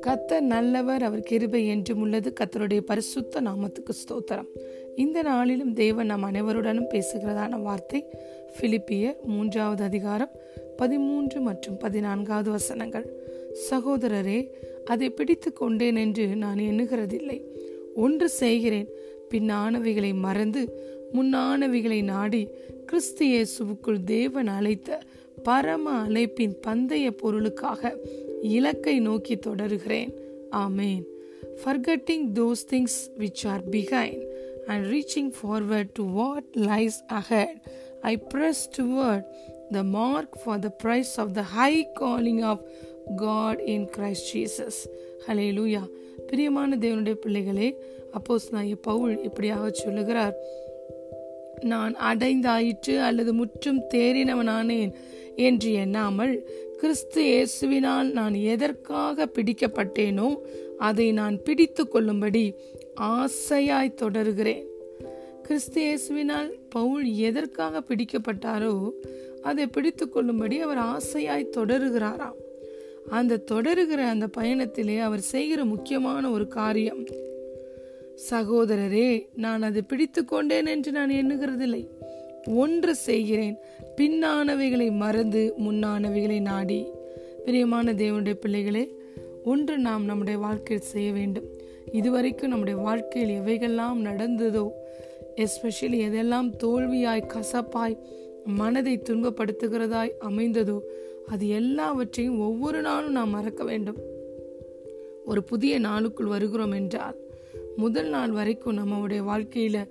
[0.00, 2.32] கத்தர் நல்லவர் அவர் கிருபை என்றும் உள்ளது.
[2.40, 4.48] கத்தருடைய பரிசுத்த நாமத்துக்கு ஸ்தோத்திரம்.
[4.96, 8.04] இந்த நாளிலும் தேவன் நம் அனைவருடனும் பேசுகிறதான வார்த்தை
[8.60, 10.30] பிலிப்பியர் மூன்றாவது அதிகாரம்
[10.76, 13.06] பதிமூன்று மற்றும் பதினான்காவது வசனங்கள்.
[13.70, 14.48] சகோதரரே
[14.84, 17.42] அதை பிடித்து கொண்டேன் என்று நான் எண்ணுகிறதில்லை.
[17.94, 18.88] ஒன்று செய்கிறேன்
[19.30, 22.48] பின்னானவைகளை மறந்து முன்னானவைகளை நாடி
[22.86, 25.00] கிறிஸ்து இயேசுவுக்குள் தேவன் அழைத்த
[25.46, 27.98] பரம அழைப்பின் பந்தய பொருளுக்காக
[28.40, 30.10] இலக்கை நோக்கி தொடருகிறேன்.
[30.56, 31.04] Amen.
[31.60, 34.24] Forgetting those things which are behind
[34.66, 37.60] and reaching forward to what lies ahead
[38.00, 39.24] I press toward
[39.70, 42.62] the mark for the prize of the high calling of
[43.16, 44.80] God in Christ Jesus
[45.58, 45.82] hallelujah
[46.26, 47.68] பிரியமான தேவனுடைய பிள்ளைகளே
[48.12, 50.36] அப்போஸ் நான் பவுல் இப்படியாக சொல்லுகிறார்.
[51.60, 54.92] நான் அடைந்தாயிற்று அல்லது முற்றும் தேறினவனானேன்
[55.36, 56.34] என்று எண்ணாமல்
[56.76, 60.36] கிறிஸ்து இயேசுவினால் நான் எதற்காக பிடிக்கப்பட்டேனோ
[60.78, 62.54] அதை நான் பிடித்து கொள்ளும்படி
[63.00, 64.64] ஆசையாய் தொடருகிறேன்.
[65.42, 68.90] கிறிஸ்து இயேசுவினால் பவுல் எதற்காக பிடிக்கப்பட்டாரோ
[69.42, 72.38] அதை பிடித்து கொள்ளும்படி அவர் ஆசையாய் தொடருகிறாராம்.
[73.10, 77.04] அந்த தொடருகிற அந்த பயணத்திலே அவர் செய்கிற முக்கியமான ஒரு காரியம்
[78.30, 81.88] சகோதரரே நான் அதை பிடித்து கொண்டேன் என்று நான் எண்ணுகிறதில்லை.
[82.48, 83.58] ஒன்று செய்கிறேன்.
[83.96, 86.86] பின்னானவைகளை மறந்து முன்னானவைகளை நாடி.
[87.44, 88.94] பிரியமான தேவனுடைய பிள்ளைகளே
[89.44, 91.44] ஒன்று நாம் நம்முடைய வாழ்க்கையில் செய்ய வேண்டும்.
[91.92, 94.68] இதுவரைக்கும் நம்முடைய வாழ்க்கையில் எவைகள்லாம் நடந்ததோ
[95.36, 97.98] எஸ்பெஷலி எதெல்லாம் தோல்வியாய் கசப்பாய்
[98.44, 100.80] மனதை துன்பப்படுத்துகிறதாய் அமைந்ததோ
[101.26, 103.96] அது எல்லாவற்றையும் ஒவ்வொரு நாளும் நாம் மறக்க வேண்டும்.
[105.24, 107.16] ஒரு புதிய நாளுக்குள் வருகிறோம் என்றால்
[107.76, 109.88] முதல் நாள் வரைக்கும் நம்மளுடைய வாழ்க்கையில்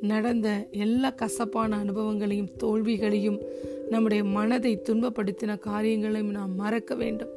[0.00, 3.38] நடந்த எல்லா கசப்பான அனுபவங்களையும் தோல்விகளையும்
[3.90, 7.28] நம்முடைய மனதை துன்பப்படுத்தின காரியங்களையும் நாம் மறக்க வேண்டும்.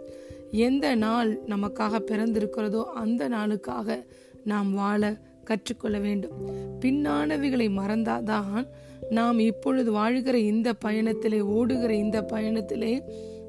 [0.52, 4.06] எந்த நாள் நமக்காக பிறந்திருக்கிறதோ அந்த நாளுக்காக
[4.46, 6.32] நாம் வாழ கற்றுக்கொள்ள வேண்டும்.
[6.80, 8.68] பின்னானவைகளை மறந்தாதான்
[9.10, 13.02] நாம் இப்பொழுது வாழ்கிற இந்த பயணத்திலே ஓடுகிற இந்த பயணத்திலே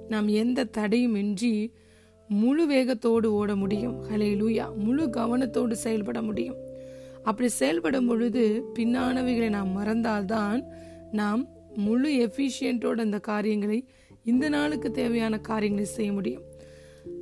[0.09, 1.72] நாம் எந்த தடையும் இன்றி
[2.28, 4.04] முழு வேகத்தோடு ஓட முடியும்.
[4.09, 6.70] ஹலே லூயா முழு கவனத்தோடு செயல்பட முடியும்.
[7.22, 10.62] அப்படி செயல்படும் பொழுது பின்னானவைகளை நாம் மறந்தால்தான்
[11.12, 13.88] நாம் முழு எஃபிஷியன்ட்டோட அந்த காரியங்களை
[14.25, 16.43] இந்த நாளுக்கு தேவையான காரியங்களை செய்ய முடியும்.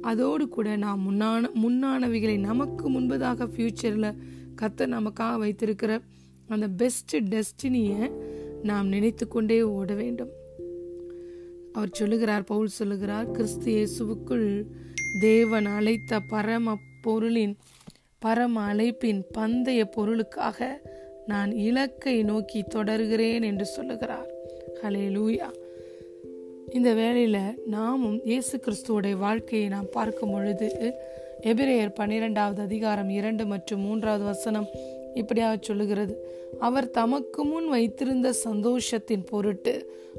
[0.01, 4.17] அதோடு கூட நாம் முன்னான முன்னானவைகளை நமக்கு முன்பதாக ஃபியூச்சரில்
[4.63, 6.01] கத்த நமக்காக வைத்திருக்கிற
[6.49, 8.11] அந்த பெஸ்ட் டெஸ்டினியை
[8.63, 10.31] நாம் நினைத்து கொண்டே ஓட வேண்டும்.
[11.73, 14.65] அவர் சொல்லுகிறார் பவுல் சொல்லுகிறார் கிறிஸ்து இயேசுவுக்குள்
[15.21, 17.57] தேவன் அழைத்த பரம பொருளின்
[18.25, 20.67] பரம அழைப்பின் பந்தய பொருளுக்காக
[21.27, 24.29] நான் இலக்கை நோக்கி தொடர்கிறேன் என்று சொல்லுகிறார்.
[24.83, 25.49] ஹலே லூயா
[26.71, 30.69] இந்த வேளையில் நாமும் இயேசு கிறிஸ்துவோடைய வாழ்க்கையை நாம் பார்க்கும் பொழுது
[31.41, 34.69] எபிரேயர் பன்னிரெண்டாவது அதிகாரம் இரண்டு மற்றும் மூன்றாவது வசனம்
[35.15, 36.15] இப்படியாக சொல்லுகிறது.
[36.59, 39.75] அவர் தமக்கு முன் வைத்திருந்த சந்தோஷத்தின் பொருட்டு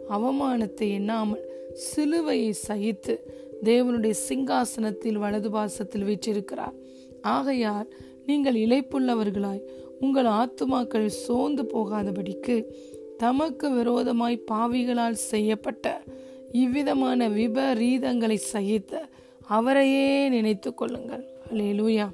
[0.10, 1.48] அவமானத்தை எண்ணாமல்
[1.88, 3.16] சிலுவையை சகித்து
[3.64, 6.78] தேவனுடைய சிங்காசனத்தில் வலது பாசத்தில் வீற்றிருக்கிறார்.
[7.22, 7.90] ஆகையால்
[8.26, 9.62] நீங்கள் இழைப்புள்ளவர்களாய்
[10.00, 12.66] உங்கள் ஆத்துமாக்கள் சோர்ந்து போகாதபடிக்கு
[13.18, 16.04] தமக்கு விரோதமாய் பாவிகளால் செய்யப்பட்ட
[16.52, 19.10] இவ்விதமான விபரீதங்களை சகித்த
[19.48, 21.26] அவரையே நினைத்து கொள்ளுங்கள்.
[21.52, 22.12] அலேலூயா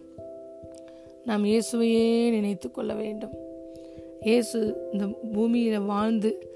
[1.25, 3.33] நாம் இயேசுவையே நினைத்து கொள்ள வேண்டும்.
[4.21, 6.47] இயேசு இந்த பூமியில வாழ்ந்து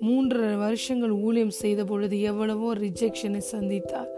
[0.00, 4.08] மூன்றரை வருஷங்கள் ஊழியம் செய்த பொழுது எவ்வளவோ ரிஜெக்ஷனை சந்தித்தார்.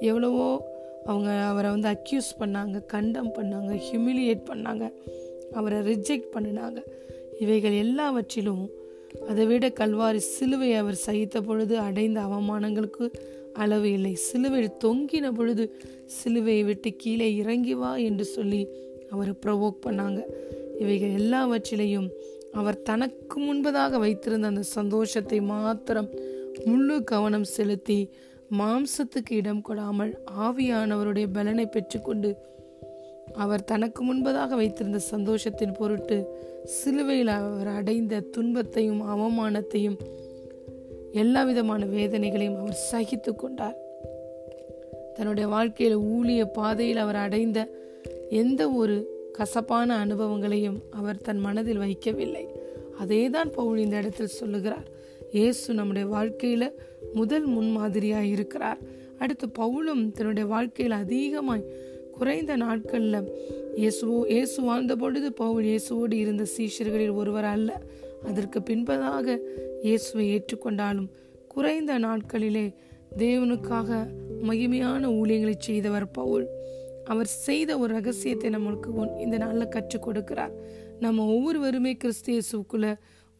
[0.00, 0.62] எவ்வளவோ
[1.04, 4.92] அவங்க அவரை வந்து அக்யூஸ் பண்ணாங்க கண்டம் பண்ணாங்க ஹியூமிலியேட் பண்ணாங்க
[5.52, 6.82] அவரை ரிஜெக்ட் பண்ணினாங்க.
[7.40, 8.70] இவைகள் எல்லாவற்றிலும்
[9.28, 13.12] அதை விட கல்வாரி சிலுவை அவர் சகித்த பொழுது அடைந்த அவமானங்களுக்கு
[13.52, 14.14] அளவு இல்லை.
[14.14, 15.76] சிலுவை தொங்கின பொழுது
[16.24, 18.66] சிலுவையை விட்டு கீழே இறங்கி வா என்று சொல்லி
[19.10, 20.22] அவரை ப்ரொவோக் பண்ணாங்க.
[20.78, 22.08] இவைகள் எல்லாவற்றிலையும்
[22.52, 26.08] அவர் தனக்கு முன்பதாக வைத்திருந்த அந்த சந்தோஷத்தை மாத்திரம்
[26.64, 28.10] முழு கவனம் செலுத்தி
[28.58, 32.36] மாம்சத்துக்கு இடம் கொடாமல் ஆவியானவருடைய பலனை பெற்றுக்கொண்டு
[33.32, 36.16] அவர் தனக்கு முன்பதாக வைத்திருந்த சந்தோஷத்தின் பொருட்டு
[36.64, 39.98] சிலுவையில் அவர் அடைந்த துன்பத்தையும் அவமானத்தையும்
[41.12, 43.76] எல்லா விதமான வேதனைகளையும் அவர் சகித்து கொண்டார்.
[45.14, 47.68] தன்னுடைய வாழ்க்கையில் ஊழிய பாதையில் அவர் அடைந்த
[48.30, 48.96] எந்த ஒரு
[49.32, 52.44] கசப்பான அனுபவங்களையும் அவர் தன் மனதில் வைக்கவில்லை.
[52.98, 54.88] அதே தான் பவுல் இந்த இடத்தில் சொல்லுகிறார்.
[55.32, 56.66] இயேசு நம்முடைய வாழ்க்கையில்
[57.12, 58.80] முதல் முன்மாதிரியாக இருக்கிறார்.
[59.18, 61.64] அடுத்து பவுலும் தன்னுடைய வாழ்க்கையில் அதிகமாய்
[62.18, 63.28] குறைந்த நாட்களில்
[63.76, 67.82] இயேசுவோ இயேசு வாழ்ந்த பொழுது பவுல் இயேசுவோடு இருந்த சீஷர்களில் ஒருவர் அல்ல.
[68.24, 69.36] அதற்கு பின்பதாக
[69.82, 71.10] இயேசுவை ஏற்றுக்கொண்டாலும்
[71.48, 72.66] குறைந்த நாட்களிலே
[73.18, 73.90] தேவனுக்காக
[74.48, 76.46] மகிமையான ஊழியங்களை செய்தவர் பவுல்.
[77.04, 80.52] அவர் செய்த ஒரு ரகசியத்தை நம்மளுக்கு இந்த நாளில் கற்றுக் கொடுக்கிறார்.
[81.00, 82.88] நம்ம ஒவ்வொருவருமே கிறிஸ்து இயேசுக்குள்ள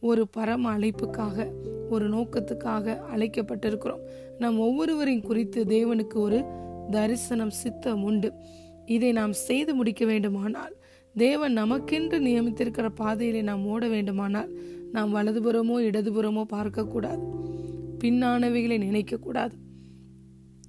[0.01, 1.51] ஒரு பரம அழைப்புக்காக
[1.89, 4.03] ஒரு நோக்கத்துக்காக அழைக்கப்பட்டிருக்கிறோம்.
[4.39, 6.45] நாம் ஒவ்வொருவரையும் குறித்து தேவனுக்கு ஒரு
[6.91, 8.33] தரிசனம் சித்தம் உண்டு.
[8.85, 10.73] இதை நாம் செய்து முடிக்க வேண்டுமானால்
[11.15, 14.51] தேவன் நமக்கென்று நியமித்திருக்கிற பாதையிலே நாம் ஓட வேண்டுமானால்
[14.91, 17.23] நாம் வலதுபுறமோ இடதுபுறமோ பார்க்கக்கூடாது.
[18.03, 19.55] பின்னானவைகளை நினைக்கக்கூடாது.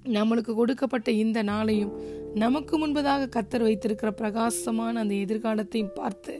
[0.05, 1.93] நம்மளுக்கு கொடுக்கப்பட்ட இந்த நாளையும்
[2.33, 6.33] நமக்கு முன்பதாக கத்தர் வைத்திருக்கிற பிரகாசமான அந்த எதிர்காலத்தையும் பார்த்து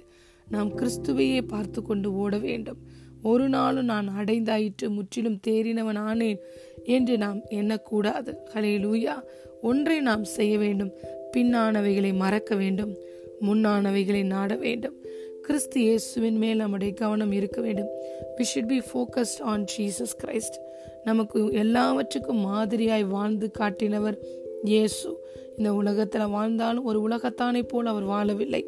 [0.50, 2.78] நாம் கிறிஸ்துவையே பார்த்து கொண்டு ஓட வேண்டும்.
[3.24, 6.38] ஒரு நாளும் நான் அடைந்தாயிற்று முற்றிலும் தேறினவன் ஆனேன்
[6.84, 8.36] என்று நாம் எண்ணக்கூடாது.
[8.54, 9.24] ஹலே லூயா
[9.62, 10.92] ஒன்றை நாம் செய்ய வேண்டும்.
[11.38, 12.94] பின்னானவைகளை மறக்க வேண்டும்.
[13.42, 14.96] முன்னானவைகளை நாட வேண்டும்.
[15.42, 17.90] கிறிஸ்து இயேசுவின் மேல் நம்முடைய கவனம் இருக்க வேண்டும்.
[18.38, 20.58] We should be focused on Jesus Christ
[21.04, 24.18] நமக்கு எல்லாவற்றுக்கும் மாதிரியாய் வாழ்ந்து காட்டினவர்
[24.64, 25.26] இயேசு.
[25.58, 28.66] இந்த உலகத்தில் வாழ்ந்தாலும் ஒரு உலகத்தானை போல் அவர் வாழவில்லை.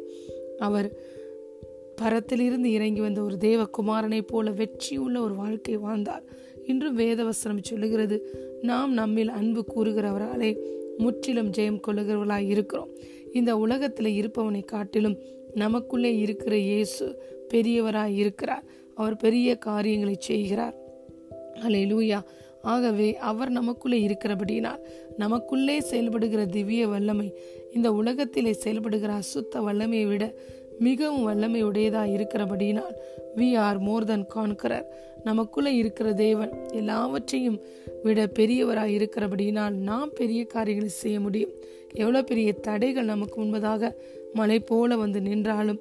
[0.58, 0.92] அவர்
[2.02, 6.22] பரத்திலிருந்து இறங்கி வந்த ஒரு தேவகுமாரனை போல வெற்றியுள்ள ஒரு வாழ்க்கை வாழ்ந்தார்.
[6.66, 10.56] இன்றும் வேதவசனம் சொல்லுகிறது நாம் நம்மில் அன்பு கூறுகிறவராலே
[10.98, 12.88] முற்றிலும் ஜெயம் கொள்ளுகிறவர்களாய் இருக்கிறோம்.
[13.32, 15.18] இந்த உலகத்தில் இருப்பவனை காட்டிலும்
[15.54, 17.22] நமக்குள்ளே இருக்கிற இயேசு
[17.54, 18.64] பெரியவராய் இருக்கிறார்.
[18.94, 20.74] அவர் பெரிய காரியங்களை செய்கிறார்.
[21.54, 22.22] ஹalleluya.
[22.62, 24.78] ஆகவே அவர் நமக்குள்ளே இருக்கிறபடியினால்
[25.16, 27.36] நமக்குள்ளே செயல்படுகிற திவ்ய வல்லமை
[27.74, 30.34] இந்த உலகத்திலே செயல்படுகிற அசுத்த வல்லமையை விட
[30.78, 32.94] மிகவும் வல்லமை உடையதாக இருக்கிறபடியினால்
[33.36, 34.84] we are more than conqueror
[35.24, 37.60] நமக்குள்ளே இருக்கிற தேவன் எல்லாவற்றையும்
[38.02, 41.50] விட பெரியவராக இருக்கிறபடியினால் நாம் பெரிய காரியங்களை செய்ய முடியும்.
[41.92, 43.92] எவ்வளோ பெரிய தடைகள் நமக்கு முன்பதாக
[44.32, 45.80] மலை போல வந்து நின்றாலும்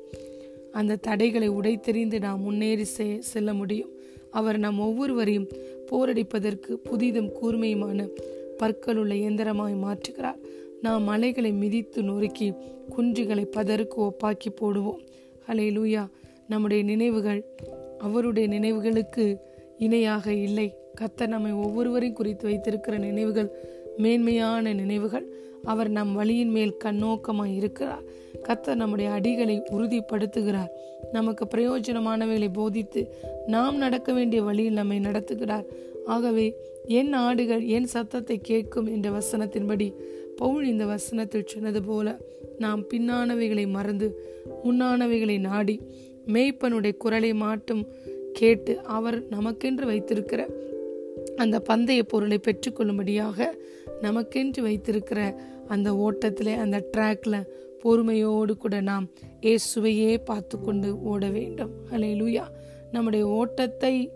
[0.71, 3.89] அந்த தடைகளை உடைத்தெறிந்து நாம் முன்னேறி செ- செல்ல முடியும்.
[4.31, 5.48] அவர் நம் ஒவ்வொருவரையும்
[5.91, 8.09] போரடிப்பதற்கு புதிதும் கூர்மையுமான
[8.59, 10.39] பற்களுள்ள இயந்திரமாய் மாற்றுகிறார்.
[10.81, 12.54] நாம் மலைகளை மிதித்து நொறுக்கி
[12.98, 15.00] குன்றுகளை பதருக்கு ஒப்பாக்கி போடுவோம்.
[15.48, 16.07] ஹலே லூயா
[16.50, 17.45] நம்முடைய நினைவுகள்
[17.98, 19.38] அவருடைய நினைவுகளுக்கு
[19.77, 20.75] இணையாக இல்லை.
[21.01, 23.51] கத்தர் நம்மை ஒவ்வொருவரையும் குறித்து வைத்திருக்கிற நினைவுகள்
[23.98, 25.33] மேன்மையான நினைவுகள்
[25.63, 28.01] அவர் நம் வழியின் மேல் கண்ணோக்கமாக இருக்கிறார்.
[28.44, 30.69] கத்தர் நம்முடைய அடிகளை உறுதிப்படுத்துகிறார்.
[31.12, 33.13] நமக்கு பிரயோஜனமானவைகளை போதித்து
[33.48, 35.66] நாம் நடக்க வேண்டிய வழியில் நம்மை நடத்துகிறார்.
[36.06, 36.56] ஆகவே
[36.88, 39.94] என் ஆடுகள் என் சத்தத்தை கேட்கும் என்ற வசனத்தின்படி
[40.36, 42.18] பவுல் இந்த வசனத்தில் சொன்னது போல
[42.60, 44.24] நாம் பின்னானவைகளை மறந்து
[44.64, 45.82] முன்னானவைகளை நாடி
[46.26, 47.88] மேய்ப்பனுடைய குரலை மாட்டும்
[48.34, 50.48] கேட்டு அவர் நமக்கென்று வைத்திருக்கிற
[51.36, 53.52] அந்த பந்தய பொருளை பெற்றுக்கொள்ளும்படியாக
[54.02, 57.44] நமக்கென்று வைத்திருக்கிற அந்த ஓட்டத்தில் அந்த ட்ராக்ல
[57.80, 59.10] பொறுமையோடு கூட நாம்
[59.42, 61.72] இயேசுவையே பார்த்து கொண்டு ஓட வேண்டும்.
[61.92, 62.44] ஹalleluya
[62.92, 64.12] நம்முடைய ஓட்டத்தை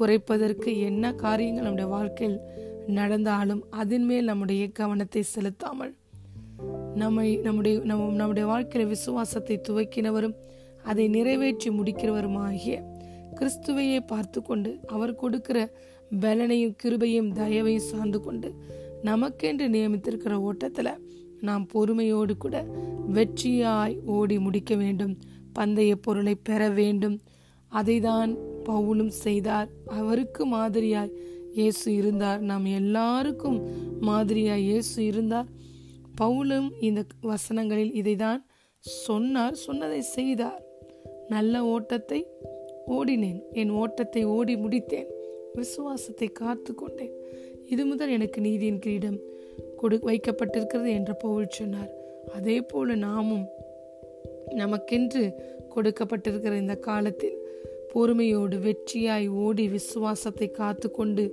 [0.00, 2.40] குறைப்பதற்கு என்ன காரியங்கள் நம்முடைய வாழ்க்கையில்
[2.86, 5.96] நடந்தாலும் அதன் மேல் நம்முடைய கவனத்தை செலுத்தாமல்
[6.94, 10.34] நம்மை நம்முடைய நம்ம நம்முடைய வாழ்க்கையில விசுவாசத்தை துவக்கினவரும்
[10.82, 12.82] அதை நிறைவேற்றி முடிக்கிறவருமாகிய
[13.40, 15.72] கிறிஸ்துவையே பார்த்து கொண்டு அவர் கொடுக்கிற
[16.20, 18.54] பலனையும் கிருபையும் தயவையும் சார்ந்து கொண்டு
[19.04, 22.66] நமக்கென்று நியமித்திருக்கிற ஓட்டத்தில் நாம் பொறுமையோடு கூட
[23.14, 25.18] வெற்றியாய் ஓடி முடிக்க வேண்டும்.
[25.58, 27.20] பந்தய பொருளை பெற வேண்டும்.
[27.72, 29.68] அதைதான் பவுலும் செய்தார்.
[29.86, 31.12] அவருக்கு மாதிரியாய்
[31.52, 32.40] இயேசு இருந்தார்.
[32.40, 33.60] நாம் எல்லாருக்கும்
[34.00, 35.46] மாதிரியா இயேசு இருந்தார்.
[36.20, 38.44] பவுலும் இந்த வசனங்களில் இதைதான்
[38.78, 39.54] சொன்னார்.
[39.54, 40.62] சொன்னதை செய்தார்.
[41.28, 42.26] நல்ல ஓட்டத்தை
[42.86, 43.40] ஓடினேன்.
[43.52, 45.06] என் ஓட்டத்தை ஓடி முடித்தேன்.
[45.54, 47.12] விசுவாசத்தை காத்து கொண்டேன்.
[47.66, 49.18] இது முதல் எனக்கு நீதியின் கிரீடம்
[49.76, 51.90] கொடு வைக்கப்பட்டிருக்கிறது என்று பவுல் சொன்னார்.
[52.34, 53.46] அதே போல நாமும்
[54.50, 55.32] நமக்கென்று
[55.74, 57.41] கொடுக்கப்பட்டிருக்கிற இந்த காலத்தில்
[57.94, 61.24] பொறுமையோடு வெற்றியாய் ஓடி விசுவாசத்தை காத்து கொண்டு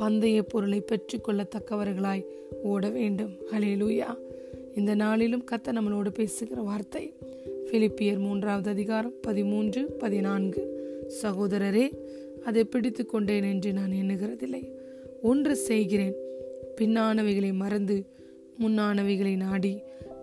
[0.00, 2.24] பந்தய பொருளை பெற்றுக்கொள்ளத்தக்கவர்களாய்
[2.62, 3.32] ஓட வேண்டும்.
[3.52, 4.10] ஹலேலூயா
[4.74, 7.14] இந்த நாளிலும் கத்த நம்மளோடு பேசுகிற வார்த்தை
[7.70, 10.62] பிலிப்பியர் மூன்றாவது அதிகாரம் பதிமூன்று பதினான்கு.
[11.22, 11.86] சகோதரரே
[12.44, 14.62] அதை பிடித்து கொண்டேன் என்று நான் எண்ணுகிறதில்லை.
[15.22, 16.16] ஒன்று செய்கிறேன்
[16.80, 17.96] பின்னானவைகளை மறந்து
[18.60, 19.74] முன்னானவைகளை நாடி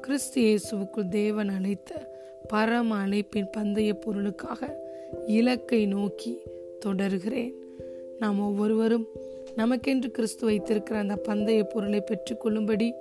[0.02, 1.92] கிறிஸ்து இயேசுவுக்குள் தேவன் அழைத்த
[2.48, 4.62] பரம அழைப்பின் பந்தய பொருளுக்காக
[5.26, 6.38] இலக்கை நோக்கி
[6.86, 7.54] தொடர்கிறேன்.
[8.20, 9.08] நாம் ஒவ்வொருவரும்
[9.56, 12.94] நமக்கென்று கிறிஸ்து வைத்திருக்கிற அந்த பந்தய பொருளை பெற்றுக்கொள்ளும்படி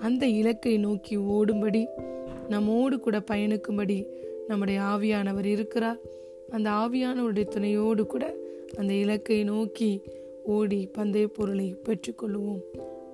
[0.00, 1.86] அந்த இலக்கை நோக்கி ஓடும்படி
[2.48, 4.06] நம்மோடு கூட பயணிக்கும்படி
[4.48, 5.98] நம்முடைய ஆவியானவர் இருக்கிறார்.
[6.50, 8.34] அந்த ஆவியானவருடைய துணையோடு கூட
[8.76, 10.00] அந்த இலக்கை நோக்கி
[10.44, 12.60] ஓடி பந்தய பொருளை பெற்றுக்கொள்வோம்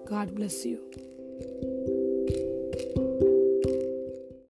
[0.04, 0.76] காட் பிளஸ் யூ